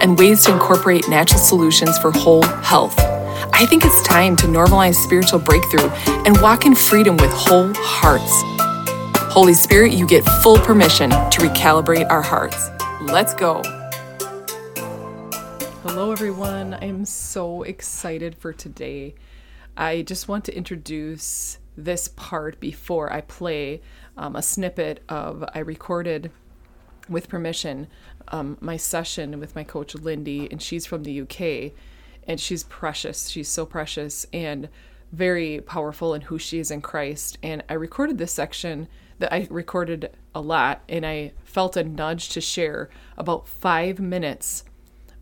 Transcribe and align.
and 0.00 0.18
ways 0.18 0.44
to 0.44 0.52
incorporate 0.52 1.08
natural 1.08 1.40
solutions 1.40 1.98
for 1.98 2.10
whole 2.10 2.42
health. 2.42 2.98
I 3.52 3.66
think 3.66 3.84
it's 3.84 4.02
time 4.02 4.36
to 4.36 4.46
normalize 4.46 4.94
spiritual 4.94 5.40
breakthrough 5.40 5.88
and 6.26 6.40
walk 6.40 6.66
in 6.66 6.74
freedom 6.74 7.16
with 7.16 7.30
whole 7.32 7.72
hearts. 7.74 8.42
Holy 9.32 9.54
Spirit, 9.54 9.92
you 9.92 10.06
get 10.06 10.24
full 10.42 10.58
permission 10.58 11.10
to 11.10 11.40
recalibrate 11.40 12.10
our 12.10 12.22
hearts. 12.22 12.68
Let's 13.00 13.34
go. 13.34 13.62
Hello, 15.82 16.12
everyone. 16.12 16.74
I'm 16.74 17.04
so 17.04 17.62
excited 17.62 18.34
for 18.34 18.52
today. 18.52 19.14
I 19.76 20.02
just 20.02 20.28
want 20.28 20.44
to 20.46 20.56
introduce 20.56 21.58
this 21.76 22.08
part 22.08 22.58
before 22.58 23.12
I 23.12 23.20
play 23.20 23.80
um, 24.16 24.34
a 24.34 24.42
snippet 24.42 25.02
of 25.08 25.44
I 25.54 25.60
recorded 25.60 26.32
with 27.08 27.28
permission 27.28 27.86
um, 28.32 28.58
my 28.60 28.76
session 28.76 29.38
with 29.40 29.54
my 29.54 29.64
coach 29.64 29.94
Lindy, 29.94 30.48
and 30.50 30.60
she's 30.60 30.86
from 30.86 31.04
the 31.04 31.20
UK, 31.22 31.72
and 32.26 32.38
she's 32.38 32.64
precious. 32.64 33.28
She's 33.28 33.48
so 33.48 33.64
precious 33.66 34.26
and 34.32 34.68
very 35.12 35.60
powerful 35.60 36.14
in 36.14 36.22
who 36.22 36.38
she 36.38 36.58
is 36.58 36.70
in 36.70 36.82
Christ. 36.82 37.38
And 37.42 37.64
I 37.68 37.74
recorded 37.74 38.18
this 38.18 38.32
section 38.32 38.88
that 39.18 39.32
I 39.32 39.46
recorded 39.50 40.10
a 40.34 40.40
lot, 40.40 40.82
and 40.88 41.04
I 41.04 41.32
felt 41.44 41.76
a 41.76 41.84
nudge 41.84 42.28
to 42.30 42.40
share 42.40 42.90
about 43.16 43.48
five 43.48 43.98
minutes 43.98 44.64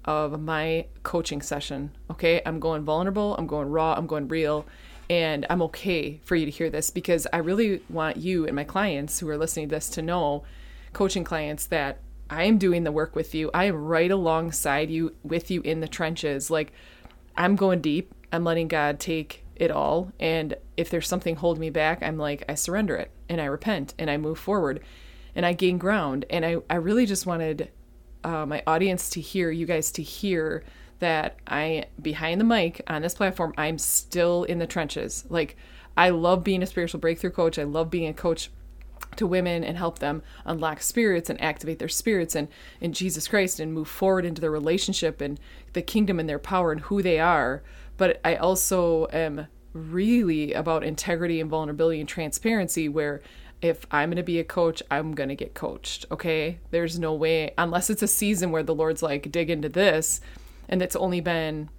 of 0.05 0.41
my 0.41 0.87
coaching 1.03 1.43
session. 1.43 1.97
Okay, 2.11 2.41
I'm 2.47 2.61
going 2.61 2.85
vulnerable, 2.85 3.35
I'm 3.37 3.47
going 3.47 3.71
raw, 3.71 3.95
I'm 3.95 4.07
going 4.07 4.29
real. 4.29 4.67
And 5.09 5.47
I'm 5.49 5.63
okay 5.63 6.21
for 6.25 6.35
you 6.35 6.47
to 6.47 6.51
hear 6.51 6.69
this 6.69 6.91
because 6.91 7.29
I 7.33 7.37
really 7.37 7.81
want 7.89 8.17
you 8.17 8.45
and 8.45 8.57
my 8.57 8.65
clients 8.65 9.21
who 9.21 9.29
are 9.29 9.39
listening 9.39 9.69
to 9.69 9.77
this 9.77 9.89
to 9.91 10.03
know, 10.03 10.43
coaching 10.93 11.23
clients, 11.23 11.67
that 11.67 12.01
I 12.29 12.45
am 12.45 12.59
doing 12.59 12.85
the 12.85 12.93
work 12.93 13.15
with 13.15 13.35
you. 13.35 13.51
I 13.55 13.65
am 13.65 13.77
right 13.77 14.11
alongside 14.11 14.91
you 14.91 15.15
with 15.23 15.51
you 15.51 15.61
in 15.63 15.81
the 15.81 15.89
trenches. 15.89 16.51
Like 16.51 16.73
I'm 17.37 17.57
going 17.57 17.81
deep. 17.81 18.15
I'm 18.33 18.45
letting 18.45 18.69
God 18.69 18.99
take 18.99 19.45
it 19.55 19.71
all. 19.71 20.13
And 20.21 20.55
if 20.77 20.91
there's 20.91 21.09
something 21.09 21.37
holding 21.37 21.61
me 21.61 21.71
back, 21.71 22.03
I'm 22.03 22.19
like, 22.19 22.45
I 22.49 22.55
surrender 22.55 22.97
it 22.97 23.11
and 23.29 23.41
I 23.41 23.47
repent 23.47 23.95
and 23.99 24.11
I 24.11 24.17
move 24.17 24.39
forward 24.39 24.81
and 25.35 25.47
I 25.47 25.53
gain 25.53 25.79
ground. 25.79 26.25
And 26.31 26.45
I, 26.45 26.57
I 26.69 26.77
really 26.77 27.07
just 27.07 27.27
wanted 27.27 27.71
uh, 28.25 28.47
my 28.47 28.63
audience 28.67 29.11
to 29.11 29.21
hear, 29.21 29.51
you 29.51 29.67
guys 29.67 29.93
to 29.93 30.03
hear 30.03 30.65
that 30.99 31.37
I, 31.47 31.85
behind 32.01 32.41
the 32.41 32.45
mic 32.45 32.83
on 32.87 33.03
this 33.03 33.15
platform, 33.15 33.55
I'm 33.57 33.79
still 33.79 34.45
in 34.45 34.59
the 34.59 34.67
trenches. 34.67 35.25
Like, 35.29 35.57
I 35.97 36.11
love 36.11 36.43
being 36.43 36.63
a 36.63 36.67
spiritual 36.67 37.01
breakthrough 37.01 37.31
coach. 37.31 37.59
I 37.59 37.65
love 37.65 37.91
being 37.91 38.09
a 38.09 38.15
coach 38.15 38.51
to 39.17 39.27
women 39.27 39.65
and 39.65 39.77
help 39.77 39.99
them 39.99 40.23
unlock 40.45 40.83
spirits 40.83 41.31
and 41.31 41.41
activate 41.41 41.79
their 41.79 41.89
spirits 41.89 42.35
and 42.35 42.49
in 42.81 42.93
Jesus 42.93 43.29
Christ 43.29 43.61
and 43.61 43.73
move 43.73 43.89
forward 43.89 44.25
into 44.25 44.41
their 44.41 44.51
relationship 44.51 45.21
and 45.21 45.41
the 45.73 45.83
kingdom 45.83 46.21
and 46.21 46.29
their 46.29 46.39
power 46.39 46.73
and 46.73 46.83
who 46.83 47.03
they 47.03 47.19
are. 47.19 47.63
But 47.97 48.21
I 48.25 48.37
also 48.37 49.07
am 49.13 49.47
really 49.73 50.53
about 50.53 50.85
integrity 50.85 51.41
and 51.41 51.51
vulnerability 51.51 52.01
and 52.01 52.09
transparency 52.09 52.89
where 52.89 53.23
if 53.63 53.87
I'm 53.91 54.11
going 54.11 54.17
to 54.17 54.23
be 54.23 54.39
a 54.39 54.45
coach, 54.45 54.83
I'm 54.91 55.13
going 55.13 55.31
to 55.31 55.35
get 55.35 55.55
coached. 55.55 56.05
Okay. 56.11 56.59
There's 56.71 56.99
no 56.99 57.15
way, 57.15 57.55
unless 57.57 57.89
it's 57.89 58.03
a 58.03 58.09
season 58.09 58.51
where 58.51 58.63
the 58.63 58.75
Lord's 58.75 59.03
like, 59.03 59.31
dig 59.33 59.51
into 59.51 59.69
this. 59.69 60.21
And 60.69 60.83
it's 60.83 60.97
only 60.97 61.21
been 61.21 61.71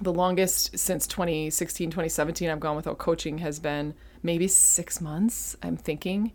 the 0.00 0.12
longest 0.12 0.78
since 0.78 1.06
2016, 1.06 1.90
2017, 1.90 2.48
I've 2.48 2.60
gone 2.60 2.76
without 2.76 2.98
coaching 2.98 3.38
has 3.38 3.58
been 3.58 3.94
maybe 4.22 4.48
six 4.48 5.00
months, 5.00 5.56
I'm 5.62 5.76
thinking. 5.76 6.32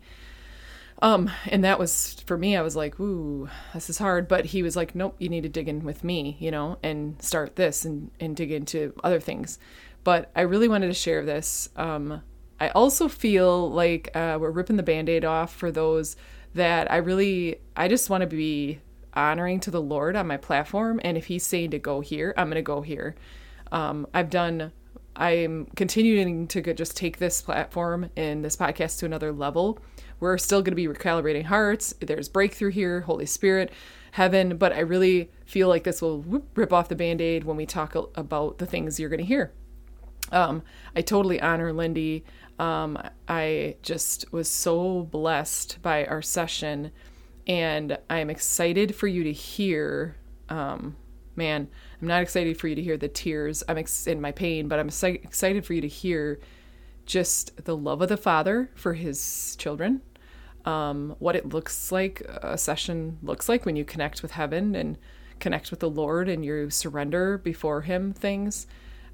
Um, 1.00 1.30
and 1.46 1.62
that 1.62 1.78
was 1.78 2.14
for 2.26 2.36
me, 2.36 2.56
I 2.56 2.62
was 2.62 2.74
like, 2.74 2.98
ooh, 2.98 3.48
this 3.72 3.88
is 3.88 3.98
hard. 3.98 4.26
But 4.26 4.46
he 4.46 4.62
was 4.62 4.76
like, 4.76 4.94
nope, 4.94 5.14
you 5.18 5.28
need 5.28 5.44
to 5.44 5.48
dig 5.48 5.68
in 5.68 5.84
with 5.84 6.02
me, 6.02 6.36
you 6.40 6.50
know, 6.50 6.78
and 6.82 7.20
start 7.22 7.56
this 7.56 7.84
and, 7.84 8.10
and 8.18 8.36
dig 8.36 8.50
into 8.50 8.92
other 9.04 9.20
things. 9.20 9.58
But 10.04 10.30
I 10.34 10.42
really 10.42 10.68
wanted 10.68 10.88
to 10.88 10.94
share 10.94 11.24
this. 11.24 11.68
Um, 11.76 12.22
I 12.60 12.70
also 12.70 13.08
feel 13.08 13.70
like 13.70 14.10
uh, 14.16 14.38
we're 14.40 14.50
ripping 14.50 14.76
the 14.76 14.82
band 14.82 15.08
aid 15.08 15.24
off 15.24 15.54
for 15.54 15.70
those 15.70 16.16
that 16.54 16.90
I 16.90 16.96
really, 16.96 17.60
I 17.76 17.86
just 17.86 18.10
want 18.10 18.22
to 18.22 18.26
be 18.26 18.80
honoring 19.14 19.60
to 19.60 19.70
the 19.70 19.82
Lord 19.82 20.16
on 20.16 20.26
my 20.26 20.36
platform. 20.36 21.00
And 21.04 21.16
if 21.16 21.26
he's 21.26 21.46
saying 21.46 21.70
to 21.70 21.78
go 21.78 22.00
here, 22.00 22.34
I'm 22.36 22.48
going 22.48 22.56
to 22.56 22.62
go 22.62 22.82
here. 22.82 23.14
Um, 23.70 24.06
I've 24.12 24.30
done 24.30 24.72
I'm 25.18 25.66
continuing 25.74 26.46
to 26.46 26.62
just 26.74 26.96
take 26.96 27.18
this 27.18 27.42
platform 27.42 28.08
and 28.16 28.44
this 28.44 28.56
podcast 28.56 29.00
to 29.00 29.06
another 29.06 29.32
level. 29.32 29.80
We're 30.20 30.38
still 30.38 30.62
going 30.62 30.72
to 30.72 30.76
be 30.76 30.86
recalibrating 30.86 31.44
hearts. 31.46 31.92
There's 32.00 32.28
breakthrough 32.28 32.70
here, 32.70 33.00
Holy 33.00 33.26
Spirit, 33.26 33.72
heaven, 34.12 34.56
but 34.56 34.72
I 34.72 34.78
really 34.78 35.30
feel 35.44 35.66
like 35.66 35.82
this 35.82 36.00
will 36.00 36.22
rip 36.54 36.72
off 36.72 36.88
the 36.88 36.94
band 36.94 37.20
aid 37.20 37.42
when 37.42 37.56
we 37.56 37.66
talk 37.66 37.96
about 38.16 38.58
the 38.58 38.66
things 38.66 39.00
you're 39.00 39.10
going 39.10 39.18
to 39.18 39.26
hear. 39.26 39.52
Um, 40.30 40.62
I 40.94 41.02
totally 41.02 41.40
honor 41.40 41.72
Lindy. 41.72 42.24
Um, 42.60 42.96
I 43.26 43.74
just 43.82 44.32
was 44.32 44.48
so 44.48 45.02
blessed 45.02 45.82
by 45.82 46.04
our 46.06 46.22
session, 46.22 46.92
and 47.46 47.98
I'm 48.08 48.30
excited 48.30 48.94
for 48.94 49.08
you 49.08 49.24
to 49.24 49.32
hear. 49.32 50.16
Um, 50.48 50.96
man, 51.34 51.68
I'm 52.00 52.08
not 52.08 52.22
excited 52.22 52.58
for 52.58 52.68
you 52.68 52.74
to 52.74 52.82
hear 52.82 52.96
the 52.96 53.08
tears. 53.08 53.62
I'm 53.68 53.78
ex- 53.78 54.06
in 54.06 54.20
my 54.20 54.32
pain, 54.32 54.68
but 54.68 54.78
I'm 54.78 54.88
excited 54.88 55.66
for 55.66 55.72
you 55.74 55.80
to 55.80 55.88
hear 55.88 56.38
just 57.06 57.64
the 57.64 57.76
love 57.76 58.02
of 58.02 58.08
the 58.08 58.16
Father 58.16 58.70
for 58.74 58.94
his 58.94 59.56
children, 59.56 60.02
um, 60.68 61.16
what 61.18 61.34
it 61.34 61.48
looks 61.48 61.90
like, 61.90 62.20
a 62.42 62.58
session 62.58 63.18
looks 63.22 63.48
like 63.48 63.64
when 63.64 63.74
you 63.74 63.84
connect 63.84 64.20
with 64.20 64.32
heaven 64.32 64.74
and 64.74 64.98
connect 65.40 65.70
with 65.70 65.80
the 65.80 65.88
Lord 65.88 66.28
and 66.28 66.44
you 66.44 66.68
surrender 66.68 67.38
before 67.38 67.82
Him 67.82 68.12
things. 68.12 68.66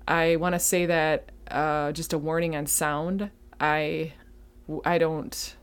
I 0.08 0.34
want 0.36 0.54
to 0.54 0.58
say 0.58 0.86
that 0.86 1.30
uh, 1.48 1.92
just 1.92 2.12
a 2.12 2.18
warning 2.18 2.56
on 2.56 2.66
sound. 2.66 3.30
I 3.60 4.14
I 4.84 4.98
don't 4.98 5.56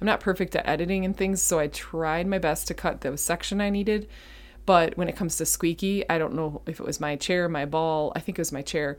I'm 0.00 0.06
not 0.06 0.20
perfect 0.20 0.56
at 0.56 0.66
editing 0.66 1.04
and 1.04 1.16
things, 1.16 1.40
so 1.40 1.58
I 1.60 1.68
tried 1.68 2.26
my 2.26 2.38
best 2.38 2.66
to 2.68 2.74
cut 2.74 3.02
the 3.02 3.16
section 3.16 3.60
I 3.60 3.70
needed 3.70 4.08
but 4.66 4.96
when 4.96 5.08
it 5.08 5.16
comes 5.16 5.36
to 5.36 5.46
squeaky, 5.46 6.08
I 6.08 6.18
don't 6.18 6.34
know 6.34 6.62
if 6.66 6.80
it 6.80 6.86
was 6.86 7.00
my 7.00 7.16
chair, 7.16 7.48
my 7.48 7.64
ball. 7.64 8.12
I 8.14 8.20
think 8.20 8.38
it 8.38 8.40
was 8.40 8.52
my 8.52 8.62
chair. 8.62 8.98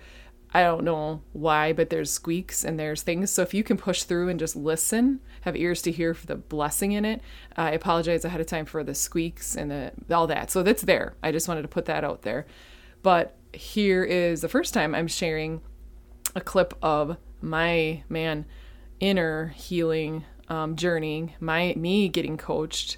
I 0.54 0.64
don't 0.64 0.84
know 0.84 1.22
why, 1.32 1.72
but 1.72 1.90
there's 1.90 2.12
squeaks 2.12 2.66
and 2.66 2.78
there's 2.78 3.04
things. 3.04 3.32
So 3.32 3.42
if 3.42 3.54
you 3.54 3.64
can 3.64 3.78
push 3.78 4.04
through 4.04 4.28
and 4.28 4.40
just 4.40 4.56
listen, 4.56 5.22
have 5.42 5.56
ears 5.56 5.82
to 5.84 5.92
hear 5.92 6.14
for 6.14 6.28
the 6.28 6.36
blessing 6.36 6.92
in 6.92 7.06
it. 7.06 7.22
I 7.56 7.72
apologize 7.72 8.26
ahead 8.26 8.42
of 8.42 8.48
time 8.48 8.66
for 8.66 8.84
the 8.84 8.94
squeaks 8.94 9.56
and 9.56 9.72
the 9.72 9.94
all 10.14 10.28
that. 10.28 10.52
So 10.52 10.62
that's 10.62 10.82
there. 10.82 11.16
I 11.24 11.32
just 11.32 11.48
wanted 11.48 11.62
to 11.62 11.70
put 11.70 11.86
that 11.86 12.04
out 12.04 12.24
there. 12.24 12.46
But 13.02 13.38
here 13.54 14.04
is 14.04 14.42
the 14.42 14.50
first 14.50 14.74
time 14.74 14.94
I'm 14.94 15.08
sharing 15.08 15.62
a 16.36 16.42
clip 16.42 16.74
of 16.82 17.18
my 17.42 18.04
man 18.10 18.46
inner 19.00 19.48
healing 19.56 20.26
um, 20.50 20.76
journey, 20.76 21.36
my 21.40 21.74
me 21.78 22.10
getting 22.10 22.38
coached 22.38 22.98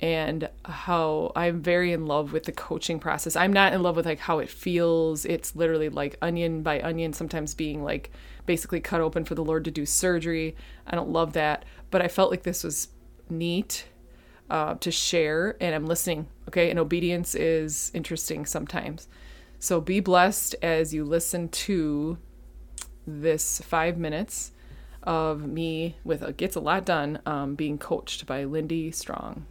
and 0.00 0.48
how 0.64 1.30
I'm 1.36 1.60
very 1.60 1.92
in 1.92 2.06
love 2.06 2.32
with 2.32 2.44
the 2.44 2.52
coaching 2.52 2.98
process. 2.98 3.36
I'm 3.36 3.52
not 3.52 3.74
in 3.74 3.82
love 3.82 3.96
with 3.96 4.06
like 4.06 4.18
how 4.18 4.38
it 4.38 4.48
feels. 4.48 5.26
It's 5.26 5.54
literally 5.54 5.90
like 5.90 6.16
onion 6.22 6.62
by 6.62 6.80
onion, 6.80 7.12
sometimes 7.12 7.54
being 7.54 7.84
like 7.84 8.10
basically 8.46 8.80
cut 8.80 9.02
open 9.02 9.24
for 9.24 9.34
the 9.34 9.44
Lord 9.44 9.64
to 9.66 9.70
do 9.70 9.84
surgery. 9.84 10.56
I 10.86 10.96
don't 10.96 11.10
love 11.10 11.34
that, 11.34 11.64
but 11.90 12.00
I 12.00 12.08
felt 12.08 12.30
like 12.30 12.44
this 12.44 12.64
was 12.64 12.88
neat 13.28 13.84
uh, 14.48 14.74
to 14.76 14.90
share, 14.90 15.56
and 15.60 15.74
I'm 15.74 15.86
listening. 15.86 16.28
Okay, 16.48 16.70
and 16.70 16.78
obedience 16.78 17.34
is 17.34 17.90
interesting 17.94 18.46
sometimes. 18.46 19.06
So 19.58 19.82
be 19.82 20.00
blessed 20.00 20.56
as 20.62 20.94
you 20.94 21.04
listen 21.04 21.50
to 21.50 22.16
this 23.06 23.60
five 23.60 23.98
minutes 23.98 24.52
of 25.02 25.46
me 25.46 25.96
with 26.04 26.22
a 26.22 26.32
gets 26.32 26.56
a 26.56 26.60
lot 26.60 26.84
done 26.86 27.20
um, 27.26 27.54
being 27.54 27.76
coached 27.78 28.26
by 28.26 28.44
Lindy 28.44 28.90
Strong 28.90 29.46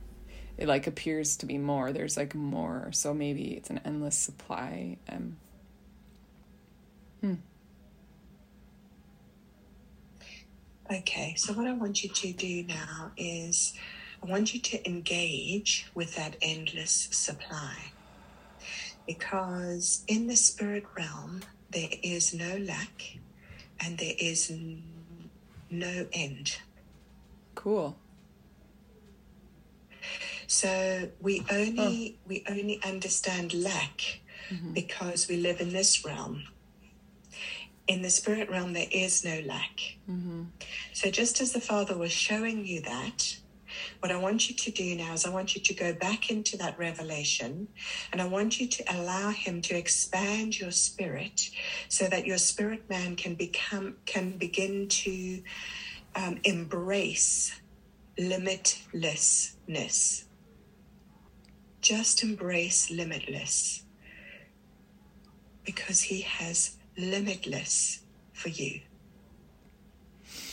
it 0.60 0.68
like 0.68 0.88
appears 0.88 1.38
to 1.38 1.46
be 1.46 1.58
more. 1.58 1.94
There's 1.94 2.18
like 2.18 2.36
more, 2.36 2.90
so 2.92 3.14
maybe 3.14 3.54
it's 3.54 3.70
an 3.70 3.80
endless 3.86 4.18
supply. 4.18 4.98
Um, 5.08 5.38
hmm. 7.22 7.36
Okay, 10.92 11.34
so 11.38 11.54
what 11.54 11.66
I 11.66 11.72
want 11.72 12.04
you 12.04 12.10
to 12.10 12.34
do 12.34 12.64
now 12.64 13.12
is 13.16 13.74
I 14.22 14.26
want 14.26 14.54
you 14.54 14.60
to 14.60 14.90
engage 14.90 15.90
with 15.96 16.18
that 16.18 16.36
endless 16.42 17.08
supply. 17.12 17.94
Because 19.08 20.04
in 20.10 20.28
the 20.28 20.36
spirit 20.36 20.84
realm, 20.98 21.40
there 21.70 21.90
is 22.04 22.34
no 22.34 22.58
lack 22.58 23.18
and 23.80 23.98
there 23.98 24.16
is 24.20 24.52
no 25.72 26.06
end. 26.12 26.58
Cool. 27.56 27.96
So 30.51 31.10
we 31.22 31.46
only 31.51 32.18
we 32.28 32.44
only 32.50 32.81
understand 32.84 33.54
lack 33.54 34.19
because 34.74 35.28
we 35.30 35.38
live 35.38 35.62
in 35.62 35.74
this 35.74 36.04
realm. 36.04 36.44
In 37.88 38.01
the 38.01 38.10
spirit 38.10 38.50
realm, 38.50 38.74
there 38.74 38.88
is 38.92 39.24
no 39.24 39.42
lack. 39.46 39.80
So 40.94 41.12
just 41.12 41.40
as 41.40 41.51
the 41.54 41.62
Father 41.62 41.96
was 41.96 42.12
showing 42.12 42.66
you 42.66 42.81
that, 42.81 43.38
what 44.00 44.12
I 44.12 44.18
want 44.18 44.50
you 44.50 44.56
to 44.56 44.72
do 44.72 44.96
now 44.96 45.13
is 45.13 45.24
I 45.25 45.30
want 45.30 45.54
you 45.56 45.62
to 45.62 45.74
go 45.75 45.94
back 45.94 46.31
into 46.31 46.57
that 46.57 46.80
revelation 46.80 47.68
and 48.12 48.19
I 48.19 48.25
want 48.25 48.60
you 48.60 48.68
to 48.68 48.84
allow 48.96 49.30
him 49.30 49.62
to 49.62 49.75
expand 49.78 50.60
your 50.60 50.72
spirit 50.72 51.51
so 51.90 52.07
that 52.07 52.25
your 52.25 52.40
spirit 52.40 52.90
man 52.90 53.16
can 53.16 53.36
become 53.36 53.98
can 54.07 54.31
begin 54.38 54.88
to 54.88 55.44
um, 56.16 56.40
embrace 56.44 57.54
limitlessness. 58.19 60.25
Just 61.81 62.24
embrace 62.24 62.92
limitless 62.92 63.84
because 65.66 66.02
he 66.02 66.22
has 66.22 66.76
limitless 66.98 68.02
for 68.34 68.50
you. 68.50 68.81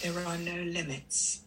There 0.02 0.18
are 0.24 0.38
no 0.38 0.54
limits. 0.62 1.40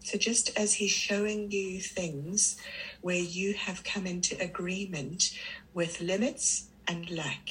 So, 0.00 0.18
just 0.18 0.58
as 0.58 0.74
he's 0.74 0.90
showing 0.90 1.50
you 1.50 1.80
things 1.80 2.56
where 3.00 3.16
you 3.16 3.54
have 3.54 3.84
come 3.84 4.06
into 4.06 4.40
agreement 4.40 5.30
with 5.72 6.00
limits 6.00 6.68
and 6.86 7.10
lack, 7.10 7.48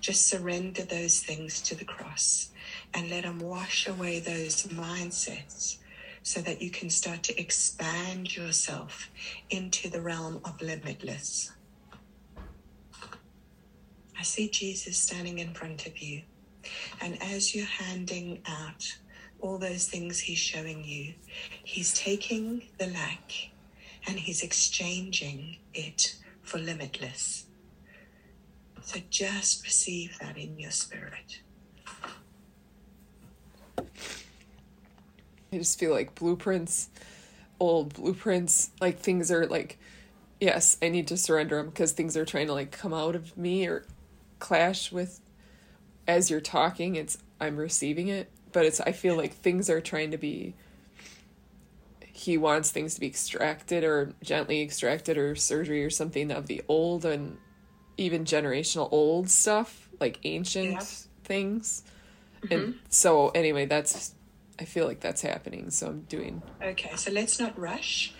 just 0.00 0.26
surrender 0.26 0.82
those 0.82 1.20
things 1.20 1.60
to 1.62 1.74
the 1.74 1.84
cross 1.84 2.50
and 2.92 3.08
let 3.08 3.24
him 3.24 3.38
wash 3.38 3.86
away 3.86 4.18
those 4.20 4.64
mindsets 4.64 5.78
so 6.22 6.40
that 6.40 6.62
you 6.62 6.70
can 6.70 6.88
start 6.88 7.22
to 7.24 7.40
expand 7.40 8.36
yourself 8.36 9.10
into 9.50 9.88
the 9.90 10.00
realm 10.00 10.40
of 10.44 10.60
limitless. 10.62 11.52
I 14.18 14.22
see 14.22 14.48
Jesus 14.48 14.96
standing 14.96 15.40
in 15.40 15.52
front 15.52 15.86
of 15.86 15.98
you. 15.98 16.22
And 17.00 17.20
as 17.20 17.54
you're 17.54 17.66
handing 17.66 18.40
out 18.46 18.96
all 19.40 19.58
those 19.58 19.88
things 19.88 20.20
he's 20.20 20.38
showing 20.38 20.84
you, 20.84 21.14
he's 21.64 21.92
taking 21.92 22.62
the 22.78 22.86
lack 22.86 23.32
and 24.06 24.18
he's 24.18 24.42
exchanging 24.42 25.58
it 25.74 26.16
for 26.42 26.58
limitless. 26.58 27.46
So 28.82 29.00
just 29.10 29.64
receive 29.64 30.18
that 30.20 30.36
in 30.36 30.58
your 30.58 30.70
spirit. 30.70 31.40
I 35.52 35.58
just 35.58 35.78
feel 35.78 35.90
like 35.90 36.14
blueprints, 36.14 36.88
old 37.60 37.94
blueprints, 37.94 38.70
like 38.80 38.98
things 38.98 39.30
are 39.30 39.46
like, 39.46 39.78
yes, 40.40 40.76
I 40.82 40.88
need 40.88 41.06
to 41.08 41.16
surrender 41.16 41.56
them 41.58 41.66
because 41.66 41.92
things 41.92 42.16
are 42.16 42.24
trying 42.24 42.46
to 42.46 42.54
like 42.54 42.70
come 42.70 42.94
out 42.94 43.14
of 43.14 43.36
me 43.36 43.66
or 43.66 43.84
clash 44.38 44.90
with 44.90 45.20
as 46.08 46.30
you're 46.30 46.40
talking. 46.40 46.96
It's 46.96 47.18
I'm 47.40 47.56
receiving 47.56 48.08
it, 48.08 48.30
but 48.52 48.64
it's 48.64 48.80
I 48.80 48.92
feel 48.92 49.16
like 49.16 49.34
things 49.34 49.68
are 49.68 49.80
trying 49.80 50.10
to 50.12 50.18
be. 50.18 50.54
He 52.00 52.38
wants 52.38 52.70
things 52.70 52.94
to 52.94 53.00
be 53.00 53.06
extracted 53.06 53.84
or 53.84 54.14
gently 54.22 54.62
extracted 54.62 55.18
or 55.18 55.34
surgery 55.34 55.84
or 55.84 55.90
something 55.90 56.30
of 56.30 56.46
the 56.46 56.62
old 56.68 57.04
and 57.04 57.36
even 57.96 58.24
generational 58.24 58.88
old 58.92 59.28
stuff, 59.28 59.88
like 60.00 60.18
ancient 60.24 60.72
Yeah. 60.72 60.84
things. 61.24 61.82
And 62.50 62.60
mm-hmm. 62.60 62.78
so 62.88 63.30
anyway, 63.30 63.66
that's 63.66 64.14
I 64.62 64.64
feel 64.64 64.86
like 64.86 65.00
that's 65.00 65.22
happening. 65.22 65.70
So 65.70 65.88
I'm 65.88 66.02
doing 66.02 66.40
Okay, 66.62 66.92
so 66.94 67.10
let's 67.10 67.40
not 67.40 67.58
rush. 67.58 68.14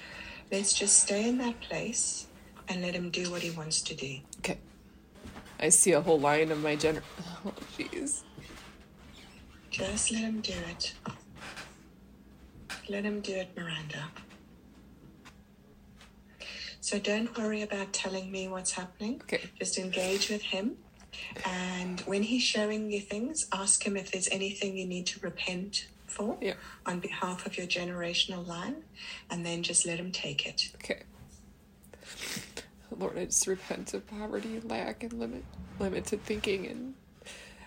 Let's 0.50 0.75
just 0.75 0.99
stay 0.99 1.29
in 1.29 1.39
that 1.39 1.61
place 1.61 2.27
and 2.69 2.83
let 2.83 2.94
him 2.94 3.11
do 3.11 3.31
what 3.31 3.43
he 3.43 3.50
wants 3.50 3.81
to 3.83 3.94
do. 3.94 4.19
okay. 4.41 4.59
I 5.61 5.69
see 5.69 5.93
a 5.93 6.00
whole 6.00 6.19
line 6.19 6.50
of 6.50 6.61
my 6.61 6.75
gener. 6.77 7.03
Oh, 7.44 7.53
jeez. 7.79 8.23
Just 9.71 10.11
let 10.12 10.23
him 10.23 10.41
do 10.41 10.53
it. 10.71 10.94
Let 12.88 13.05
him 13.05 13.21
do 13.21 13.35
it, 13.35 13.49
Miranda. 13.56 14.05
So 16.81 16.99
don't 16.99 17.37
worry 17.38 17.62
about 17.62 17.93
telling 17.93 18.31
me 18.31 18.49
what's 18.49 18.73
happening. 18.73 19.21
Okay. 19.23 19.41
Just 19.59 19.79
engage 19.79 20.29
with 20.31 20.43
him. 20.43 20.77
And 21.45 22.00
when 22.03 22.23
he's 22.25 22.43
showing 22.43 22.91
you 22.93 23.00
things, 23.00 23.47
ask 23.53 23.85
him 23.85 23.97
if 23.97 24.11
there's 24.12 24.29
anything 24.29 24.77
you 24.77 24.87
need 24.87 25.06
to 25.06 25.21
repent 25.21 25.87
for 26.12 26.38
Yeah. 26.41 26.55
on 26.87 27.00
behalf 27.00 27.47
of 27.47 27.56
your 27.56 27.67
generational 27.67 28.47
line. 28.47 28.85
And 29.31 29.44
then 29.44 29.62
just 29.62 29.87
let 29.87 29.99
him 29.99 30.12
take 30.12 30.47
it. 30.47 30.70
Okay. 30.76 31.03
Lord, 32.97 33.19
I 33.19 33.25
just 33.25 33.47
repent 33.47 33.94
of 33.94 34.06
poverty, 34.06 34.61
lack, 34.61 35.03
and 35.03 35.14
limit, 35.14 35.44
limited 35.81 36.23
thinking, 36.25 36.67
and 36.67 36.94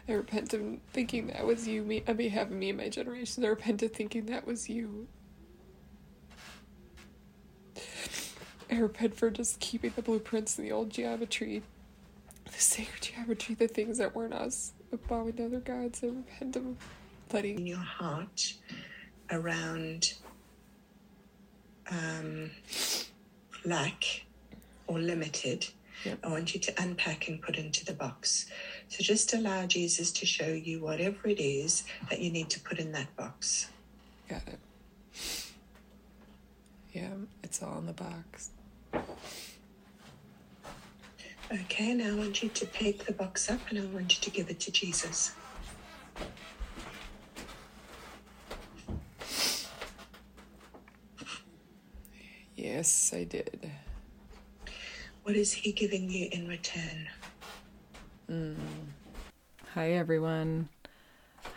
I 0.07 0.13
repent 0.13 0.53
of 0.53 0.77
thinking 0.93 1.27
that 1.27 1.45
was 1.45 1.67
you, 1.67 1.81
me, 1.81 2.03
on 2.07 2.15
behalf 2.17 2.47
of 2.47 2.51
me 2.51 2.69
and 2.69 2.77
my 2.77 2.89
generation. 2.89 3.43
I 3.43 3.47
repent 3.47 3.81
of 3.81 3.91
thinking 3.91 4.27
that 4.27 4.45
was 4.45 4.69
you. 4.69 5.07
I 8.71 8.77
repent 8.77 9.15
for 9.15 9.29
just 9.29 9.59
keeping 9.59 9.93
the 9.95 10.01
blueprints 10.01 10.57
and 10.57 10.67
the 10.67 10.71
old 10.71 10.89
geometry, 10.91 11.63
the 12.45 12.59
sacred 12.61 13.01
geometry, 13.01 13.55
the 13.55 13.67
things 13.67 13.97
that 13.97 14.15
weren't 14.15 14.33
us, 14.33 14.73
bowing 15.07 15.33
to 15.33 15.45
other 15.45 15.59
gods. 15.59 16.01
I 16.03 16.07
repent 16.07 16.55
of 16.55 16.63
letting 17.33 17.59
in 17.59 17.67
your 17.67 17.77
heart 17.77 18.53
around 19.31 20.13
um, 21.89 22.51
lack 23.65 24.25
or 24.87 24.99
limited, 24.99 25.67
Yep. 26.03 26.19
I 26.23 26.27
want 26.27 26.53
you 26.53 26.59
to 26.59 26.81
unpack 26.81 27.27
and 27.27 27.41
put 27.41 27.55
into 27.55 27.85
the 27.85 27.93
box. 27.93 28.45
So 28.89 29.01
just 29.01 29.33
allow 29.33 29.65
Jesus 29.65 30.11
to 30.11 30.25
show 30.25 30.47
you 30.47 30.79
whatever 30.79 31.27
it 31.27 31.39
is 31.39 31.83
that 32.09 32.19
you 32.19 32.31
need 32.31 32.49
to 32.51 32.59
put 32.59 32.79
in 32.79 32.91
that 32.91 33.15
box. 33.15 33.69
Got 34.29 34.43
it. 34.47 34.59
Yeah, 36.93 37.09
it's 37.43 37.63
all 37.63 37.79
in 37.79 37.87
the 37.87 37.93
box. 37.93 38.49
Okay, 41.51 41.93
now 41.93 42.11
I 42.11 42.15
want 42.15 42.41
you 42.41 42.49
to 42.49 42.65
pick 42.67 43.05
the 43.05 43.13
box 43.13 43.49
up 43.49 43.59
and 43.69 43.79
I 43.79 43.85
want 43.85 44.15
you 44.15 44.21
to 44.21 44.29
give 44.29 44.49
it 44.49 44.59
to 44.61 44.71
Jesus. 44.71 45.33
Yes, 52.65 53.13
I 53.15 53.25
did. 53.25 53.69
What 55.21 55.35
is 55.35 55.53
he 55.53 55.71
giving 55.71 56.09
you 56.09 56.29
in 56.31 56.47
return? 56.47 57.07
Hi, 59.75 59.91
everyone. 59.91 60.69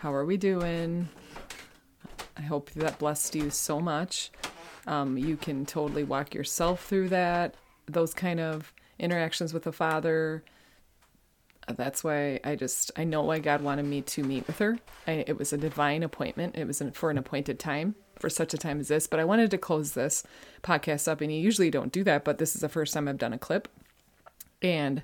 How 0.00 0.12
are 0.12 0.26
we 0.26 0.36
doing? 0.36 1.08
I 2.36 2.42
hope 2.42 2.68
that 2.72 2.98
blessed 2.98 3.34
you 3.34 3.48
so 3.48 3.80
much. 3.80 4.30
Um, 4.86 5.16
you 5.16 5.38
can 5.38 5.64
totally 5.64 6.04
walk 6.04 6.34
yourself 6.34 6.84
through 6.84 7.08
that, 7.08 7.54
those 7.86 8.12
kind 8.12 8.38
of 8.38 8.74
interactions 8.98 9.54
with 9.54 9.62
the 9.62 9.72
Father. 9.72 10.44
That's 11.68 12.04
why 12.04 12.38
I 12.44 12.54
just, 12.54 12.90
I 12.96 13.04
know 13.04 13.22
why 13.22 13.38
God 13.38 13.62
wanted 13.62 13.86
me 13.86 14.02
to 14.02 14.22
meet 14.22 14.46
with 14.46 14.58
her. 14.58 14.78
I, 15.06 15.24
it 15.26 15.38
was 15.38 15.54
a 15.54 15.58
divine 15.58 16.02
appointment. 16.02 16.54
It 16.54 16.66
was 16.66 16.82
for 16.92 17.10
an 17.10 17.16
appointed 17.16 17.58
time, 17.58 17.94
for 18.18 18.30
such 18.30 18.54
a 18.54 18.58
time 18.58 18.80
as 18.80 18.88
this. 18.88 19.06
But 19.06 19.20
I 19.20 19.24
wanted 19.24 19.50
to 19.50 19.58
close 19.58 19.92
this 19.92 20.24
podcast 20.62 21.08
up, 21.08 21.20
and 21.20 21.32
you 21.32 21.38
usually 21.38 21.70
don't 21.70 21.92
do 21.92 22.04
that, 22.04 22.24
but 22.24 22.38
this 22.38 22.54
is 22.54 22.60
the 22.60 22.68
first 22.68 22.94
time 22.94 23.08
I've 23.08 23.18
done 23.18 23.32
a 23.32 23.38
clip. 23.38 23.68
And 24.62 25.02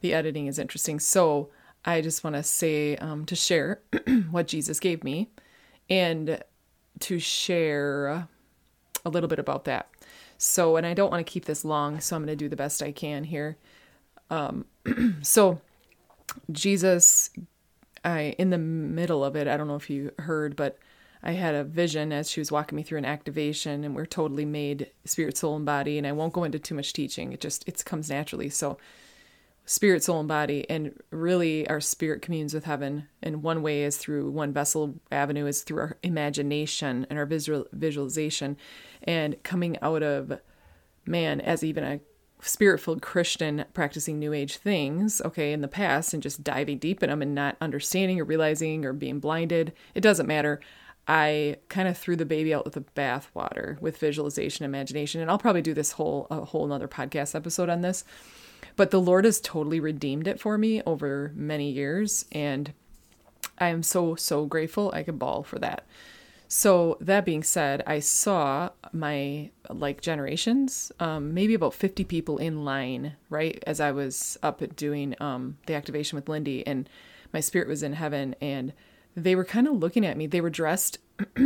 the 0.00 0.12
editing 0.12 0.46
is 0.46 0.58
interesting. 0.58 1.00
So 1.00 1.50
I 1.84 2.00
just 2.00 2.22
want 2.22 2.36
to 2.36 2.42
say 2.42 2.96
um, 2.96 3.24
to 3.26 3.36
share 3.36 3.80
what 4.30 4.46
Jesus 4.46 4.78
gave 4.78 5.02
me 5.02 5.30
and 5.88 6.42
to 7.00 7.18
share 7.18 8.28
a 9.04 9.08
little 9.10 9.28
bit 9.28 9.38
about 9.38 9.64
that. 9.64 9.88
So, 10.38 10.76
and 10.76 10.86
I 10.86 10.94
don't 10.94 11.10
want 11.10 11.24
to 11.24 11.30
keep 11.30 11.44
this 11.44 11.64
long, 11.64 12.00
so 12.00 12.16
I'm 12.16 12.24
going 12.24 12.36
to 12.36 12.44
do 12.44 12.48
the 12.48 12.56
best 12.56 12.82
I 12.82 12.92
can 12.92 13.24
here. 13.24 13.56
Um, 14.30 14.64
so, 15.22 15.60
Jesus, 16.50 17.30
I 18.04 18.34
in 18.38 18.50
the 18.50 18.58
middle 18.58 19.24
of 19.24 19.36
it, 19.36 19.46
I 19.46 19.56
don't 19.56 19.68
know 19.68 19.76
if 19.76 19.88
you 19.90 20.10
heard, 20.18 20.56
but 20.56 20.78
I 21.22 21.32
had 21.32 21.54
a 21.54 21.64
vision 21.64 22.12
as 22.12 22.30
she 22.30 22.40
was 22.40 22.50
walking 22.50 22.76
me 22.76 22.82
through 22.82 22.98
an 22.98 23.04
activation, 23.04 23.84
and 23.84 23.94
we're 23.94 24.06
totally 24.06 24.44
made 24.44 24.90
spirit, 25.04 25.36
soul, 25.36 25.56
and 25.56 25.64
body. 25.64 25.96
And 25.96 26.06
I 26.06 26.12
won't 26.12 26.32
go 26.32 26.44
into 26.44 26.58
too 26.58 26.74
much 26.74 26.92
teaching; 26.92 27.32
it 27.32 27.40
just 27.40 27.66
it 27.68 27.84
comes 27.84 28.10
naturally. 28.10 28.48
So, 28.48 28.78
spirit, 29.64 30.02
soul, 30.02 30.18
and 30.18 30.28
body, 30.28 30.68
and 30.68 31.00
really 31.10 31.68
our 31.68 31.80
spirit 31.80 32.22
communes 32.22 32.54
with 32.54 32.64
heaven. 32.64 33.08
And 33.22 33.42
one 33.42 33.62
way 33.62 33.84
is 33.84 33.96
through 33.98 34.30
one 34.30 34.52
vessel 34.52 34.96
avenue 35.12 35.46
is 35.46 35.62
through 35.62 35.78
our 35.78 35.98
imagination 36.02 37.06
and 37.08 37.18
our 37.18 37.26
visual 37.26 37.66
visualization, 37.72 38.56
and 39.04 39.40
coming 39.44 39.78
out 39.80 40.02
of 40.02 40.40
man 41.06 41.40
as 41.40 41.62
even 41.62 41.84
a 41.84 42.00
spirit 42.40 42.80
filled 42.80 43.02
Christian 43.02 43.64
practicing 43.72 44.18
New 44.18 44.32
Age 44.32 44.56
things, 44.56 45.22
okay, 45.24 45.52
in 45.52 45.60
the 45.60 45.68
past 45.68 46.12
and 46.12 46.22
just 46.22 46.42
diving 46.42 46.78
deep 46.78 47.02
in 47.02 47.10
them 47.10 47.22
and 47.22 47.34
not 47.34 47.56
understanding 47.60 48.20
or 48.20 48.24
realizing 48.24 48.84
or 48.84 48.92
being 48.92 49.20
blinded. 49.20 49.72
It 49.94 50.00
doesn't 50.00 50.26
matter. 50.26 50.60
I 51.08 51.56
kind 51.68 51.88
of 51.88 51.98
threw 51.98 52.16
the 52.16 52.24
baby 52.24 52.54
out 52.54 52.64
with 52.64 52.74
the 52.74 52.84
bathwater 52.96 53.80
with 53.80 53.98
visualization, 53.98 54.64
imagination, 54.64 55.20
and 55.20 55.30
I'll 55.30 55.38
probably 55.38 55.62
do 55.62 55.74
this 55.74 55.92
whole 55.92 56.26
a 56.30 56.44
whole 56.44 56.64
another 56.64 56.88
podcast 56.88 57.34
episode 57.34 57.68
on 57.68 57.80
this. 57.80 58.04
But 58.76 58.90
the 58.90 59.00
Lord 59.00 59.24
has 59.24 59.40
totally 59.40 59.80
redeemed 59.80 60.26
it 60.26 60.40
for 60.40 60.56
me 60.56 60.80
over 60.86 61.32
many 61.34 61.70
years, 61.70 62.24
and 62.30 62.72
I 63.58 63.68
am 63.68 63.82
so 63.82 64.14
so 64.14 64.46
grateful. 64.46 64.92
I 64.94 65.02
could 65.02 65.18
ball 65.18 65.42
for 65.42 65.58
that. 65.58 65.84
So 66.54 66.98
that 67.00 67.24
being 67.24 67.42
said, 67.42 67.82
I 67.86 68.00
saw 68.00 68.68
my 68.92 69.50
like 69.70 70.02
generations, 70.02 70.92
um, 71.00 71.32
maybe 71.32 71.54
about 71.54 71.72
50 71.72 72.04
people 72.04 72.36
in 72.36 72.62
line, 72.62 73.14
right? 73.30 73.62
As 73.66 73.80
I 73.80 73.90
was 73.90 74.36
up 74.42 74.62
doing 74.76 75.16
um, 75.18 75.56
the 75.64 75.72
activation 75.72 76.16
with 76.16 76.28
Lindy 76.28 76.64
and 76.66 76.90
my 77.32 77.40
spirit 77.40 77.68
was 77.68 77.82
in 77.82 77.94
heaven 77.94 78.36
and 78.42 78.74
they 79.16 79.34
were 79.34 79.44
kind 79.44 79.66
of 79.66 79.74
looking 79.74 80.06
at 80.06 80.16
me. 80.16 80.26
They 80.26 80.40
were 80.40 80.50
dressed 80.50 80.98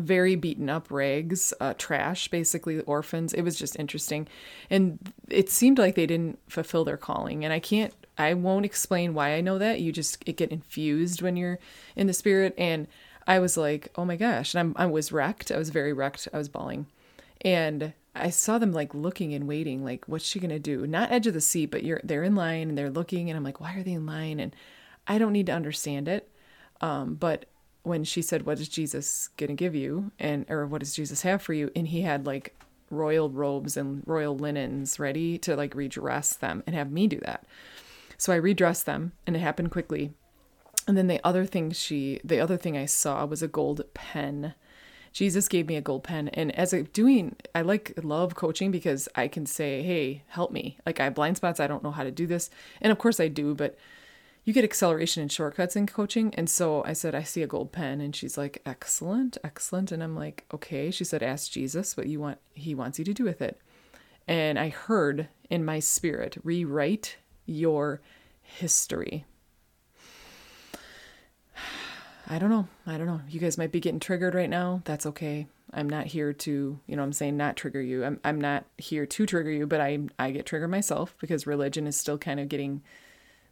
very 0.00 0.34
beaten 0.34 0.68
up 0.68 0.90
rags, 0.90 1.52
uh, 1.60 1.74
trash, 1.78 2.28
basically 2.28 2.80
orphans. 2.80 3.32
It 3.32 3.42
was 3.42 3.56
just 3.56 3.78
interesting. 3.78 4.26
And 4.68 5.12
it 5.28 5.50
seemed 5.50 5.78
like 5.78 5.94
they 5.94 6.06
didn't 6.06 6.38
fulfill 6.48 6.84
their 6.84 6.96
calling. 6.96 7.44
And 7.44 7.52
I 7.52 7.60
can't, 7.60 7.94
I 8.18 8.34
won't 8.34 8.64
explain 8.64 9.14
why 9.14 9.34
I 9.34 9.40
know 9.40 9.58
that. 9.58 9.80
You 9.80 9.92
just 9.92 10.22
it 10.26 10.36
get 10.36 10.50
infused 10.50 11.22
when 11.22 11.36
you're 11.36 11.58
in 11.96 12.06
the 12.06 12.12
spirit. 12.12 12.54
And 12.58 12.86
I 13.26 13.38
was 13.38 13.56
like, 13.56 13.90
oh 13.96 14.04
my 14.04 14.16
gosh. 14.16 14.54
And 14.54 14.60
I'm, 14.60 14.74
I 14.76 14.86
was 14.86 15.12
wrecked. 15.12 15.52
I 15.52 15.58
was 15.58 15.70
very 15.70 15.92
wrecked. 15.92 16.28
I 16.32 16.38
was 16.38 16.48
bawling. 16.48 16.86
And 17.42 17.92
I 18.14 18.30
saw 18.30 18.58
them 18.58 18.72
like 18.72 18.92
looking 18.94 19.32
and 19.34 19.46
waiting, 19.46 19.84
like, 19.84 20.06
what's 20.06 20.24
she 20.24 20.40
going 20.40 20.50
to 20.50 20.58
do? 20.58 20.86
Not 20.86 21.12
edge 21.12 21.26
of 21.26 21.34
the 21.34 21.40
seat, 21.40 21.66
but 21.66 21.84
you're, 21.84 22.00
they're 22.02 22.24
in 22.24 22.34
line 22.34 22.68
and 22.68 22.76
they're 22.76 22.90
looking. 22.90 23.30
And 23.30 23.36
I'm 23.36 23.44
like, 23.44 23.60
why 23.60 23.74
are 23.76 23.82
they 23.82 23.92
in 23.92 24.04
line? 24.04 24.40
And 24.40 24.54
I 25.06 25.18
don't 25.18 25.32
need 25.32 25.46
to 25.46 25.52
understand 25.52 26.08
it. 26.08 26.28
Um, 26.80 27.14
but 27.14 27.46
when 27.82 28.04
she 28.04 28.22
said, 28.22 28.44
what 28.46 28.60
is 28.60 28.68
Jesus 28.68 29.28
going 29.36 29.48
to 29.48 29.54
give 29.54 29.74
you? 29.74 30.12
And, 30.18 30.46
or 30.50 30.66
what 30.66 30.80
does 30.80 30.94
Jesus 30.94 31.22
have 31.22 31.42
for 31.42 31.52
you? 31.52 31.70
And 31.74 31.88
he 31.88 32.02
had 32.02 32.26
like 32.26 32.54
royal 32.90 33.30
robes 33.30 33.76
and 33.76 34.02
royal 34.06 34.36
linens 34.36 34.98
ready 34.98 35.38
to 35.38 35.56
like 35.56 35.74
redress 35.74 36.34
them 36.34 36.62
and 36.66 36.74
have 36.74 36.90
me 36.90 37.06
do 37.06 37.20
that. 37.20 37.46
So 38.18 38.32
I 38.32 38.36
redressed 38.36 38.86
them 38.86 39.12
and 39.26 39.36
it 39.36 39.40
happened 39.40 39.70
quickly. 39.70 40.12
And 40.86 40.96
then 40.96 41.06
the 41.06 41.20
other 41.24 41.46
thing 41.46 41.70
she, 41.70 42.20
the 42.24 42.40
other 42.40 42.56
thing 42.56 42.76
I 42.76 42.86
saw 42.86 43.24
was 43.24 43.42
a 43.42 43.48
gold 43.48 43.82
pen. 43.94 44.54
Jesus 45.12 45.48
gave 45.48 45.66
me 45.66 45.76
a 45.76 45.80
gold 45.80 46.04
pen. 46.04 46.28
And 46.28 46.54
as 46.54 46.72
I'm 46.72 46.84
doing, 46.92 47.36
I 47.54 47.62
like 47.62 47.98
love 48.02 48.34
coaching 48.34 48.70
because 48.70 49.08
I 49.14 49.28
can 49.28 49.46
say, 49.46 49.82
hey, 49.82 50.22
help 50.28 50.52
me. 50.52 50.78
Like 50.84 51.00
I 51.00 51.04
have 51.04 51.14
blind 51.14 51.36
spots. 51.36 51.60
I 51.60 51.66
don't 51.66 51.82
know 51.82 51.90
how 51.90 52.04
to 52.04 52.10
do 52.10 52.26
this. 52.26 52.50
And 52.80 52.92
of 52.92 52.98
course 52.98 53.20
I 53.20 53.28
do, 53.28 53.54
but 53.54 53.76
you 54.50 54.54
get 54.54 54.64
acceleration 54.64 55.22
and 55.22 55.30
shortcuts 55.30 55.76
in 55.76 55.86
coaching. 55.86 56.34
And 56.34 56.50
so 56.50 56.82
I 56.84 56.92
said, 56.92 57.14
I 57.14 57.22
see 57.22 57.44
a 57.44 57.46
gold 57.46 57.70
pen. 57.70 58.00
And 58.00 58.16
she's 58.16 58.36
like, 58.36 58.60
excellent, 58.66 59.38
excellent. 59.44 59.92
And 59.92 60.02
I'm 60.02 60.16
like, 60.16 60.44
okay. 60.52 60.90
She 60.90 61.04
said, 61.04 61.22
ask 61.22 61.52
Jesus 61.52 61.96
what 61.96 62.08
you 62.08 62.18
want, 62.18 62.38
he 62.52 62.74
wants 62.74 62.98
you 62.98 63.04
to 63.04 63.14
do 63.14 63.22
with 63.22 63.40
it. 63.40 63.60
And 64.26 64.58
I 64.58 64.70
heard 64.70 65.28
in 65.50 65.64
my 65.64 65.78
spirit, 65.78 66.36
rewrite 66.42 67.16
your 67.46 68.00
history. 68.42 69.24
I 72.28 72.40
don't 72.40 72.50
know. 72.50 72.66
I 72.88 72.98
don't 72.98 73.06
know. 73.06 73.20
You 73.28 73.38
guys 73.38 73.56
might 73.56 73.70
be 73.70 73.78
getting 73.78 74.00
triggered 74.00 74.34
right 74.34 74.50
now. 74.50 74.82
That's 74.84 75.06
okay. 75.06 75.46
I'm 75.72 75.88
not 75.88 76.06
here 76.06 76.32
to, 76.32 76.80
you 76.88 76.96
know, 76.96 77.04
I'm 77.04 77.12
saying 77.12 77.36
not 77.36 77.54
trigger 77.54 77.80
you. 77.80 78.04
I'm 78.04 78.18
I'm 78.24 78.40
not 78.40 78.64
here 78.78 79.06
to 79.06 79.26
trigger 79.26 79.52
you, 79.52 79.68
but 79.68 79.80
I 79.80 80.00
I 80.18 80.32
get 80.32 80.44
triggered 80.44 80.70
myself 80.70 81.14
because 81.20 81.46
religion 81.46 81.86
is 81.86 81.96
still 81.96 82.18
kind 82.18 82.40
of 82.40 82.48
getting 82.48 82.82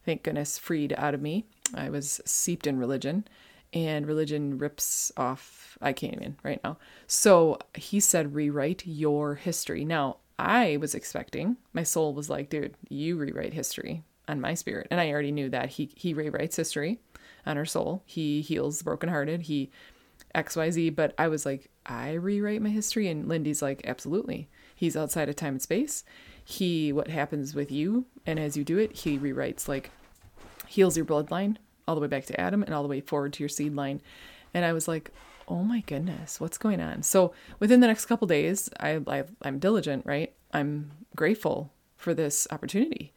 thank 0.09 0.23
goodness 0.23 0.57
freed 0.57 0.95
out 0.97 1.13
of 1.13 1.21
me. 1.21 1.45
I 1.75 1.91
was 1.91 2.19
seeped 2.25 2.67
in 2.67 2.79
religion 2.79 3.29
and 3.75 4.07
religion 4.07 4.57
rips 4.57 5.13
off 5.19 5.77
I 5.83 5.93
can't 5.93 6.15
even 6.15 6.39
right 6.43 6.61
now. 6.65 6.79
So 7.07 7.59
he 7.75 8.01
said 8.01 8.35
rewrite 8.35 8.87
your 8.87 9.35
history. 9.35 9.85
Now, 9.85 10.17
I 10.39 10.79
was 10.79 10.95
expecting, 10.95 11.59
my 11.75 11.83
soul 11.83 12.15
was 12.15 12.31
like, 12.31 12.49
dude, 12.49 12.75
you 12.89 13.19
rewrite 13.19 13.53
history 13.53 14.03
on 14.27 14.41
my 14.41 14.55
spirit. 14.55 14.87
And 14.91 14.99
I 14.99 15.11
already 15.11 15.31
knew 15.31 15.51
that 15.51 15.69
he 15.69 15.91
he 15.95 16.15
rewrites 16.15 16.57
history 16.57 17.01
on 17.45 17.59
her 17.59 17.67
soul. 17.67 18.03
He 18.07 18.41
heals 18.41 18.79
the 18.79 18.85
brokenhearted. 18.85 19.43
He 19.43 19.71
XYZ. 20.35 20.97
But 20.97 21.15
I 21.19 21.29
was 21.29 21.45
like, 21.45 21.71
I 21.85 22.13
rewrite 22.13 22.63
my 22.63 22.71
history. 22.71 23.09
And 23.09 23.29
Lindy's 23.29 23.61
like, 23.61 23.83
absolutely. 23.87 24.49
He's 24.75 24.97
outside 24.97 25.29
of 25.29 25.37
time 25.37 25.55
and 25.55 25.63
space. 25.63 26.03
He, 26.45 26.95
what 26.95 27.09
happens 27.09 27.55
with 27.55 27.71
you, 27.71 28.07
and 28.25 28.41
as 28.41 28.57
you 28.57 28.65
do 28.65 28.79
it, 28.79 28.97
he 28.97 29.19
rewrites, 29.19 29.69
like, 29.69 29.91
heals 30.69 30.97
your 30.97 31.07
bloodline 31.07 31.57
all 31.87 31.95
the 31.95 32.01
way 32.01 32.07
back 32.07 32.27
to 32.27 32.41
Adam 32.41 32.63
and 32.63 32.75
all 32.75 32.83
the 32.83 32.89
way 32.89 33.01
forward 33.01 33.33
to 33.35 33.43
your 33.43 33.49
seed 33.49 33.75
line. 33.75 34.01
And 34.55 34.65
I 34.65 34.73
was 34.73 34.87
like, 34.87 35.11
oh 35.49 35.63
my 35.63 35.81
goodness, 35.81 36.41
what's 36.41 36.59
going 36.59 36.81
on? 36.81 37.03
So 37.03 37.33
within 37.59 37.81
the 37.81 37.87
next 37.87 38.07
couple 38.07 38.27
days, 38.27 38.69
I, 38.79 39.01
I 39.07 39.25
I'm 39.43 39.59
diligent, 39.59 40.05
right? 40.05 40.33
I'm 40.53 40.91
grateful 41.17 41.73
for 41.97 42.15
this 42.15 42.47
opportunity 42.51 43.13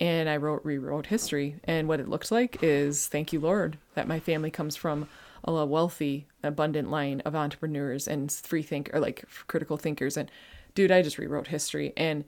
and 0.00 0.28
I 0.28 0.36
wrote 0.38 0.64
rewrote 0.64 1.06
history. 1.06 1.56
And 1.64 1.86
what 1.86 2.00
it 2.00 2.08
looked 2.08 2.32
like 2.32 2.58
is 2.62 3.06
thank 3.06 3.32
you, 3.32 3.40
Lord, 3.40 3.78
that 3.94 4.08
my 4.08 4.18
family 4.18 4.50
comes 4.50 4.76
from 4.76 5.08
a 5.44 5.66
wealthy, 5.66 6.26
abundant 6.42 6.90
line 6.90 7.20
of 7.20 7.34
entrepreneurs 7.34 8.08
and 8.08 8.32
free 8.32 8.62
think 8.62 8.90
or 8.92 9.00
like 9.00 9.24
critical 9.46 9.76
thinkers. 9.76 10.16
And 10.16 10.30
dude, 10.74 10.90
I 10.90 11.02
just 11.02 11.18
rewrote 11.18 11.48
history 11.48 11.92
and 11.96 12.24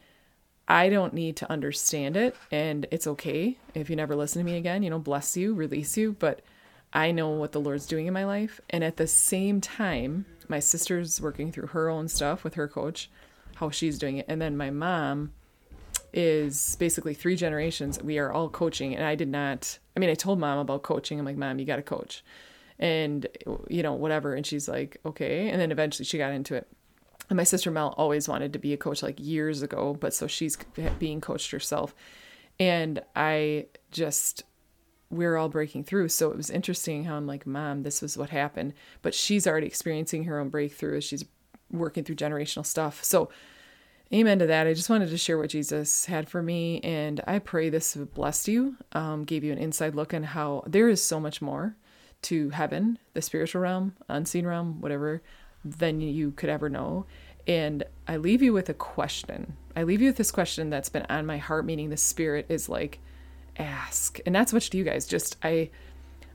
I 0.68 0.88
don't 0.88 1.14
need 1.14 1.36
to 1.36 1.50
understand 1.50 2.16
it. 2.16 2.36
And 2.50 2.86
it's 2.90 3.06
okay 3.06 3.58
if 3.74 3.88
you 3.88 3.96
never 3.96 4.16
listen 4.16 4.40
to 4.40 4.50
me 4.50 4.56
again, 4.56 4.82
you 4.82 4.90
know, 4.90 4.98
bless 4.98 5.36
you, 5.36 5.54
release 5.54 5.96
you. 5.96 6.12
But 6.12 6.42
I 6.92 7.12
know 7.12 7.30
what 7.30 7.52
the 7.52 7.60
Lord's 7.60 7.86
doing 7.86 8.06
in 8.06 8.14
my 8.14 8.24
life. 8.24 8.60
And 8.70 8.82
at 8.82 8.96
the 8.96 9.06
same 9.06 9.60
time, 9.60 10.26
my 10.48 10.60
sister's 10.60 11.20
working 11.20 11.52
through 11.52 11.68
her 11.68 11.88
own 11.88 12.08
stuff 12.08 12.44
with 12.44 12.54
her 12.54 12.68
coach, 12.68 13.10
how 13.56 13.70
she's 13.70 13.98
doing 13.98 14.18
it. 14.18 14.26
And 14.28 14.40
then 14.40 14.56
my 14.56 14.70
mom, 14.70 15.32
is 16.16 16.76
basically 16.76 17.12
three 17.12 17.36
generations. 17.36 18.02
We 18.02 18.18
are 18.18 18.32
all 18.32 18.48
coaching, 18.48 18.94
and 18.96 19.04
I 19.04 19.14
did 19.14 19.28
not. 19.28 19.78
I 19.94 20.00
mean, 20.00 20.08
I 20.08 20.14
told 20.14 20.40
mom 20.40 20.58
about 20.58 20.82
coaching. 20.82 21.18
I'm 21.18 21.26
like, 21.26 21.36
mom, 21.36 21.58
you 21.58 21.66
got 21.66 21.76
to 21.76 21.82
coach, 21.82 22.24
and 22.78 23.26
you 23.68 23.82
know, 23.82 23.92
whatever. 23.92 24.34
And 24.34 24.46
she's 24.46 24.66
like, 24.66 24.96
okay. 25.04 25.50
And 25.50 25.60
then 25.60 25.70
eventually 25.70 26.06
she 26.06 26.18
got 26.18 26.32
into 26.32 26.54
it. 26.54 26.66
And 27.28 27.36
my 27.36 27.44
sister 27.44 27.70
Mel 27.70 27.94
always 27.96 28.28
wanted 28.28 28.52
to 28.52 28.58
be 28.58 28.72
a 28.72 28.76
coach 28.76 29.02
like 29.02 29.18
years 29.18 29.62
ago, 29.62 29.96
but 29.98 30.14
so 30.14 30.26
she's 30.26 30.56
being 30.98 31.20
coached 31.20 31.50
herself. 31.50 31.94
And 32.58 33.02
I 33.14 33.66
just, 33.90 34.44
we're 35.10 35.36
all 35.36 35.48
breaking 35.48 35.84
through. 35.84 36.08
So 36.08 36.30
it 36.30 36.36
was 36.36 36.50
interesting 36.50 37.04
how 37.04 37.16
I'm 37.16 37.26
like, 37.26 37.46
Mom, 37.46 37.82
this 37.82 38.00
was 38.00 38.16
what 38.16 38.30
happened. 38.30 38.74
But 39.02 39.14
she's 39.14 39.46
already 39.46 39.66
experiencing 39.66 40.24
her 40.24 40.38
own 40.38 40.48
breakthrough 40.48 40.98
as 40.98 41.04
she's 41.04 41.24
working 41.70 42.04
through 42.04 42.16
generational 42.16 42.64
stuff. 42.64 43.02
So 43.02 43.28
amen 44.12 44.38
to 44.38 44.46
that. 44.46 44.66
I 44.66 44.74
just 44.74 44.90
wanted 44.90 45.10
to 45.10 45.18
share 45.18 45.36
what 45.36 45.50
Jesus 45.50 46.06
had 46.06 46.28
for 46.28 46.42
me, 46.42 46.80
and 46.80 47.20
I 47.26 47.40
pray 47.40 47.68
this 47.70 47.96
blessed 47.96 48.48
you, 48.48 48.76
um, 48.92 49.24
gave 49.24 49.42
you 49.42 49.52
an 49.52 49.58
inside 49.58 49.94
look 49.96 50.14
on 50.14 50.22
how 50.22 50.62
there 50.66 50.88
is 50.88 51.02
so 51.02 51.18
much 51.18 51.42
more 51.42 51.76
to 52.22 52.50
heaven, 52.50 52.98
the 53.14 53.22
spiritual 53.22 53.62
realm, 53.62 53.94
unseen 54.08 54.46
realm, 54.46 54.80
whatever, 54.80 55.22
than 55.66 56.00
you 56.00 56.30
could 56.32 56.48
ever 56.48 56.68
know. 56.68 57.06
And 57.46 57.84
I 58.08 58.16
leave 58.16 58.42
you 58.42 58.52
with 58.52 58.68
a 58.68 58.74
question. 58.74 59.56
I 59.74 59.82
leave 59.82 60.00
you 60.00 60.08
with 60.08 60.16
this 60.16 60.30
question 60.30 60.70
that's 60.70 60.88
been 60.88 61.06
on 61.08 61.26
my 61.26 61.38
heart, 61.38 61.64
meaning 61.64 61.90
the 61.90 61.96
spirit 61.96 62.46
is 62.48 62.68
like, 62.68 62.98
ask. 63.58 64.18
And 64.26 64.34
that's 64.34 64.52
much 64.52 64.70
to 64.70 64.78
you 64.78 64.84
guys 64.84 65.06
just, 65.06 65.36
I, 65.42 65.70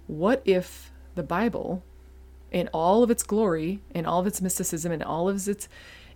what 0.07 0.41
if 0.45 0.91
the 1.15 1.23
Bible, 1.23 1.83
in 2.51 2.69
all 2.73 3.03
of 3.03 3.11
its 3.11 3.23
glory, 3.23 3.81
in 3.93 4.05
all 4.05 4.19
of 4.19 4.27
its 4.27 4.41
mysticism, 4.41 4.91
in 4.91 5.01
all 5.01 5.27
of 5.27 5.47
its 5.47 5.67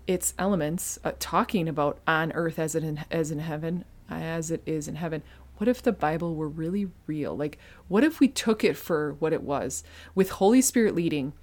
its 0.07 0.33
elements 0.37 0.99
uh, 1.03 1.11
talking 1.19 1.67
about 1.67 1.99
on 2.07 2.31
earth 2.33 2.59
as 2.59 2.75
it 2.75 2.83
in, 2.83 3.03
as 3.09 3.31
in 3.31 3.39
heaven 3.39 3.83
as 4.09 4.51
it 4.51 4.61
is 4.65 4.87
in 4.87 4.95
heaven 4.95 5.23
what 5.57 5.67
if 5.67 5.81
the 5.81 5.91
bible 5.91 6.35
were 6.35 6.47
really 6.47 6.87
real 7.07 7.35
like 7.35 7.57
what 7.87 8.03
if 8.03 8.19
we 8.19 8.27
took 8.27 8.63
it 8.63 8.77
for 8.77 9.13
what 9.19 9.33
it 9.33 9.41
was 9.41 9.83
with 10.13 10.29
holy 10.31 10.61
spirit 10.61 10.93
leading 10.93 11.33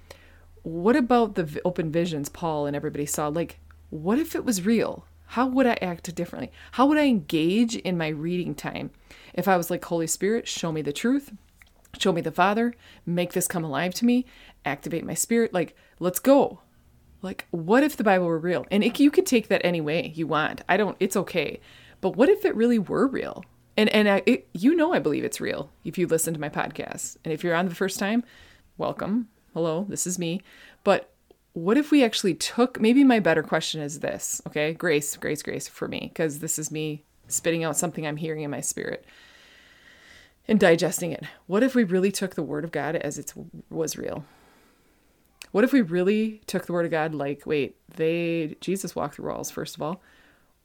what 0.63 0.95
about 0.95 1.35
the 1.35 1.61
open 1.63 1.91
visions 1.91 2.29
paul 2.29 2.65
and 2.65 2.75
everybody 2.75 3.05
saw 3.05 3.27
like 3.27 3.59
what 3.89 4.17
if 4.17 4.35
it 4.35 4.45
was 4.45 4.65
real 4.65 5.05
how 5.27 5.45
would 5.45 5.65
i 5.65 5.77
act 5.81 6.13
differently 6.15 6.51
how 6.73 6.85
would 6.85 6.97
i 6.97 7.05
engage 7.05 7.75
in 7.75 7.97
my 7.97 8.07
reading 8.07 8.55
time 8.55 8.89
if 9.33 9.47
i 9.47 9.55
was 9.55 9.69
like 9.69 9.83
holy 9.85 10.07
spirit 10.07 10.47
show 10.47 10.71
me 10.71 10.81
the 10.81 10.93
truth 10.93 11.33
show 11.97 12.11
me 12.11 12.21
the 12.21 12.31
father 12.31 12.73
make 13.05 13.33
this 13.33 13.47
come 13.47 13.63
alive 13.63 13.93
to 13.93 14.05
me 14.05 14.25
activate 14.65 15.05
my 15.05 15.13
spirit 15.13 15.53
like 15.53 15.75
let's 15.99 16.19
go 16.19 16.59
like, 17.23 17.47
what 17.51 17.83
if 17.83 17.95
the 17.95 18.03
Bible 18.03 18.25
were 18.25 18.37
real? 18.37 18.67
And 18.69 18.83
it, 18.83 18.99
you 18.99 19.09
could 19.09 19.25
take 19.25 19.47
that 19.47 19.61
any 19.63 19.79
way 19.79 20.11
you 20.13 20.27
want. 20.27 20.61
I 20.67 20.75
don't, 20.75 20.97
it's 20.99 21.15
okay. 21.15 21.61
But 22.01 22.17
what 22.17 22.27
if 22.27 22.43
it 22.43 22.53
really 22.53 22.77
were 22.77 23.07
real? 23.07 23.45
And, 23.77 23.89
and 23.89 24.09
I, 24.09 24.21
it, 24.25 24.49
you 24.53 24.75
know, 24.75 24.93
I 24.93 24.99
believe 24.99 25.23
it's 25.23 25.41
real 25.41 25.71
if 25.85 25.97
you 25.97 26.05
listen 26.05 26.33
to 26.33 26.39
my 26.39 26.49
podcast. 26.49 27.15
And 27.23 27.33
if 27.33 27.43
you're 27.43 27.55
on 27.55 27.69
the 27.69 27.75
first 27.75 27.97
time, 27.97 28.25
welcome. 28.77 29.29
Hello, 29.53 29.85
this 29.87 30.07
is 30.07 30.17
me. 30.17 30.41
But 30.83 31.11
what 31.53 31.77
if 31.77 31.91
we 31.91 32.03
actually 32.03 32.33
took 32.33 32.81
maybe 32.81 33.03
my 33.03 33.19
better 33.19 33.43
question 33.43 33.81
is 33.81 33.99
this, 33.99 34.41
okay? 34.47 34.73
Grace, 34.73 35.15
grace, 35.17 35.43
grace 35.43 35.67
for 35.67 35.87
me, 35.87 36.11
because 36.11 36.39
this 36.39 36.57
is 36.57 36.71
me 36.71 37.03
spitting 37.27 37.63
out 37.63 37.77
something 37.77 38.05
I'm 38.05 38.17
hearing 38.17 38.43
in 38.43 38.51
my 38.51 38.61
spirit 38.61 39.05
and 40.47 40.59
digesting 40.59 41.11
it. 41.11 41.23
What 41.47 41.63
if 41.63 41.75
we 41.75 41.83
really 41.83 42.11
took 42.11 42.35
the 42.35 42.43
word 42.43 42.63
of 42.63 42.71
God 42.71 42.95
as 42.95 43.17
it 43.17 43.33
was 43.69 43.97
real? 43.97 44.25
What 45.51 45.63
if 45.63 45.71
we 45.71 45.81
really 45.81 46.41
took 46.47 46.65
the 46.65 46.73
word 46.73 46.85
of 46.85 46.91
God 46.91 47.13
like, 47.13 47.45
wait, 47.45 47.77
they 47.95 48.55
Jesus 48.59 48.95
walked 48.95 49.15
through 49.15 49.29
walls 49.29 49.51
first 49.51 49.75
of 49.75 49.81
all. 49.81 50.01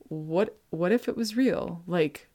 What 0.08 0.56
what 0.70 0.92
if 0.92 1.08
it 1.08 1.16
was 1.16 1.36
real? 1.36 1.82
Like 1.86 2.27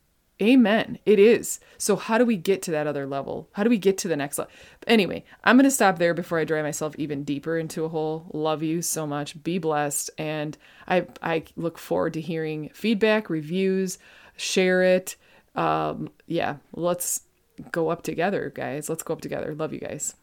amen. 0.44 1.00
It 1.06 1.20
is. 1.20 1.60
So 1.78 1.96
how 1.96 2.18
do 2.18 2.26
we 2.26 2.38
get 2.38 2.62
to 2.64 2.72
that 2.72 2.88
other 2.88 3.08
level? 3.08 3.50
How 3.54 3.64
do 3.64 3.70
we 3.70 3.78
get 3.78 3.98
to 4.00 4.08
the 4.08 4.16
next 4.16 4.38
level? 4.38 4.52
Anyway, 4.88 5.24
I'm 5.44 5.56
going 5.58 5.64
to 5.64 5.72
stop 5.72 5.98
there 5.98 6.14
before 6.14 6.40
I 6.40 6.46
drive 6.46 6.66
myself 6.66 6.96
even 6.98 7.24
deeper 7.24 7.58
into 7.58 7.86
a 7.86 7.90
hole. 7.90 8.30
Love 8.34 8.62
you 8.64 8.82
so 8.82 9.08
much. 9.08 9.42
Be 9.44 9.58
blessed 9.58 10.10
and 10.18 10.58
I 10.88 11.08
I 11.22 11.44
look 11.56 11.78
forward 11.78 12.14
to 12.14 12.22
hearing 12.22 12.70
feedback, 12.74 13.30
reviews, 13.30 13.98
share 14.36 14.84
it. 14.84 15.16
Um 15.56 16.10
yeah, 16.28 16.58
let's 16.74 17.22
go 17.72 17.90
up 17.90 18.02
together, 18.04 18.52
guys. 18.54 18.90
Let's 18.90 19.04
go 19.04 19.14
up 19.14 19.22
together. 19.22 19.54
Love 19.54 19.74
you 19.74 19.80
guys. 19.80 20.12